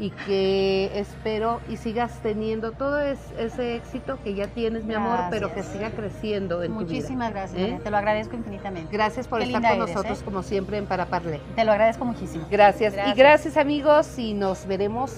[0.00, 5.18] y que espero y sigas teniendo todo es- ese éxito que ya tienes, mi amor,
[5.28, 6.86] pero que siga creciendo en tu vida.
[6.86, 7.80] Muchísimas gracias, ¿eh?
[7.82, 8.92] Te lo agradezco infinitamente.
[8.96, 10.24] Gracias por Qué estar con eres, nosotros ¿eh?
[10.24, 11.40] como siempre en Para Parler.
[11.56, 12.44] Te lo agradezco muchísimo.
[12.48, 12.92] Gracias.
[12.94, 13.16] Gracias.
[13.16, 15.12] Y gracias amigos y nos veremos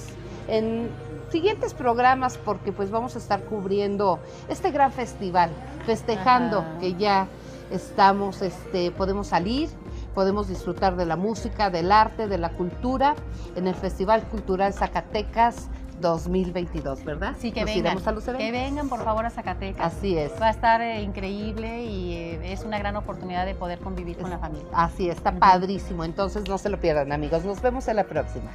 [0.48, 0.88] en
[1.30, 5.50] siguientes programas porque pues vamos a estar cubriendo este gran festival,
[5.86, 7.28] festejando que ya
[7.70, 9.68] estamos, este, podemos salir,
[10.14, 13.14] podemos disfrutar de la música, del arte, de la cultura
[13.54, 15.68] en el Festival Cultural Zacatecas
[16.00, 17.36] 2022, ¿verdad?
[17.38, 17.98] Sí, que Nos vengan.
[18.04, 19.94] A los que vengan, por favor, a Zacatecas.
[19.94, 20.32] Así es.
[20.40, 24.30] Va a estar eh, increíble y eh, es una gran oportunidad de poder convivir con
[24.30, 24.66] la familia.
[24.72, 26.04] Así, está padrísimo.
[26.04, 27.44] Entonces, no se lo pierdan, amigos.
[27.44, 28.50] Nos vemos en la próxima.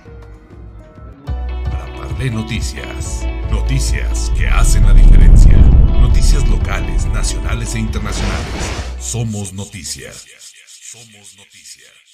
[2.16, 3.26] Chevrolet Noticias.
[3.52, 5.52] Noticias que hacen la diferencia.
[5.52, 8.48] Noticias locales, nacionales e internacionales.
[9.02, 10.26] Somos noticias.
[10.66, 12.05] Somos noticias.